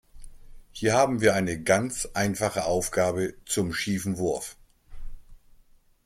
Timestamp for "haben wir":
0.95-1.35